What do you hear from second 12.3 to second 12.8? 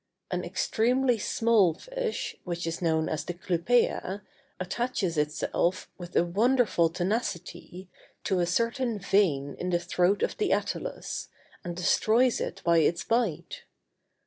it by